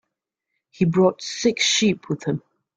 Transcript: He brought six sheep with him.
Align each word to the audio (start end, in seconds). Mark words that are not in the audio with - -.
He 0.71 0.85
brought 0.85 1.21
six 1.21 1.63
sheep 1.63 2.09
with 2.09 2.23
him. 2.23 2.41